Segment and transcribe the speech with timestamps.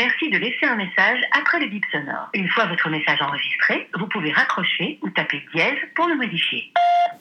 [0.00, 2.28] suffit de laisser un message après le bip sonore.
[2.34, 6.72] Une fois votre message enregistré, vous pouvez raccrocher ou taper dièse pour le modifier.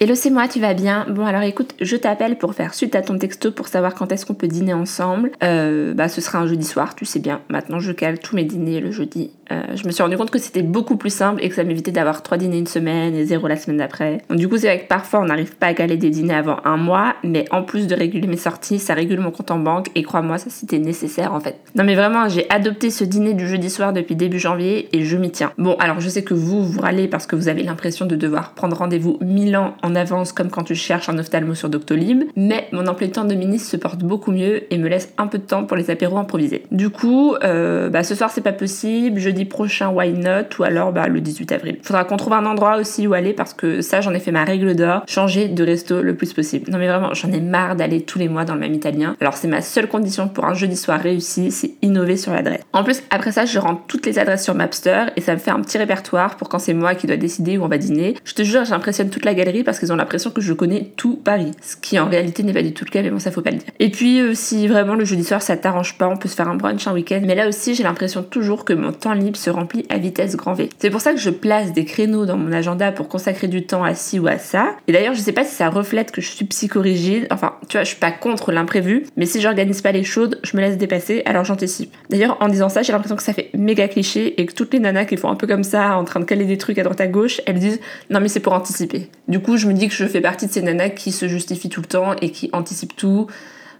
[0.00, 1.06] Hello, c'est moi, tu vas bien?
[1.08, 4.26] Bon, alors écoute, je t'appelle pour faire suite à ton texto pour savoir quand est-ce
[4.26, 5.32] qu'on peut dîner ensemble.
[5.42, 7.42] Euh, bah, ce sera un jeudi soir, tu sais bien.
[7.48, 9.30] Maintenant, je cale tous mes dîners le jeudi.
[9.52, 11.92] Euh, je me suis rendu compte que c'était beaucoup plus simple et que ça m'évitait
[11.92, 14.22] d'avoir trois dîners une semaine et zéro la semaine d'après.
[14.30, 16.76] Du coup, c'est vrai que parfois, on n'arrive pas à caler des dîners avant un
[16.76, 20.02] mois, mais en plus de réguler mes sorties, ça régule mon compte en banque et
[20.02, 21.56] crois-moi, ça c'était nécessaire en fait.
[21.74, 25.16] Non, mais vraiment, j'ai adopté ce dîner du jeudi soir depuis début janvier et je
[25.16, 25.52] m'y tiens.
[25.58, 28.52] Bon, alors je sais que vous, vous râlez parce que vous avez l'impression de devoir
[28.54, 32.68] prendre rendez-vous mille ans en avance comme quand tu cherches un ophtalmo sur Doctolib, mais
[32.72, 35.38] mon emploi de temps de ministre se porte beaucoup mieux et me laisse un peu
[35.38, 36.64] de temps pour les apéros improvisés.
[36.70, 40.92] Du coup, euh, bah, ce soir c'est pas possible, jeudi prochain why not, ou alors
[40.92, 41.78] bah, le 18 avril.
[41.82, 44.44] Faudra qu'on trouve un endroit aussi où aller parce que ça j'en ai fait ma
[44.44, 46.70] règle d'or, changer de resto le plus possible.
[46.70, 49.16] Non mais vraiment, j'en ai marre d'aller tous les mois dans le même italien.
[49.20, 52.60] Alors c'est ma seule condition pour un jeudi soir réussi, c'est innover sur l'adresse.
[52.72, 55.50] En plus, après ça, je rentre toutes les adresses sur Mapster et ça me fait
[55.50, 58.16] un petit répertoire pour quand c'est moi qui dois décider où on va dîner.
[58.24, 61.16] Je te jure, j'impressionne toute la galerie parce qu'ils ont l'impression que je connais tout
[61.16, 61.52] Paris.
[61.60, 63.50] Ce qui en réalité n'est pas du tout le cas, mais bon, ça faut pas
[63.50, 63.68] le dire.
[63.78, 66.48] Et puis, euh, si vraiment le jeudi soir ça t'arrange pas, on peut se faire
[66.48, 67.20] un brunch un week-end.
[67.24, 70.54] Mais là aussi, j'ai l'impression toujours que mon temps libre se remplit à vitesse grand
[70.54, 70.68] V.
[70.78, 73.84] C'est pour ça que je place des créneaux dans mon agenda pour consacrer du temps
[73.84, 74.76] à ci ou à ça.
[74.88, 77.26] Et d'ailleurs, je sais pas si ça reflète que je suis psychorigide.
[77.30, 80.56] Enfin, tu vois, je suis pas contre l'imprévu, mais si j'organise pas les choses, je
[80.56, 81.94] me laisse dépasser, alors j'anticipe.
[82.10, 84.80] D'ailleurs, en disant ça, j'ai l'impression que ça fait méga cliché et que toutes les
[84.80, 87.00] nanas qui font un peu comme ça, en train de caler des trucs à droite
[87.00, 87.80] à gauche, elles disent
[88.10, 89.08] non mais c'est pour anticiper.
[89.28, 91.68] Du coup, je me dis que je fais partie de ces nanas qui se justifient
[91.68, 93.26] tout le temps et qui anticipent tout.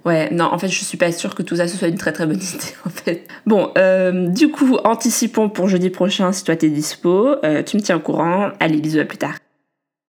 [0.04, 2.12] Ouais, non, en fait, je suis pas sûre que tout ça ce soit une très
[2.12, 3.26] très bonne idée, en fait.
[3.46, 7.36] Bon, euh, du coup, anticipons pour jeudi prochain si toi t'es dispo.
[7.44, 8.50] Euh, tu me tiens au courant.
[8.60, 9.34] Allez, bisous, à plus tard.